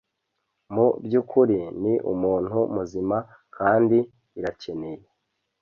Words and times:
Mu 0.73 0.85
byukuri 1.05 1.59
ni 1.81 1.93
umuntu 2.13 2.57
muzima 2.75 3.17
kandi 3.57 3.97
irakeneye 4.39 5.03